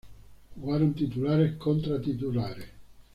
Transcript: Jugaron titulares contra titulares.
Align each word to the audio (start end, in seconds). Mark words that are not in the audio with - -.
Jugaron 0.55 0.95
titulares 0.95 1.57
contra 1.57 2.01
titulares. 2.01 2.65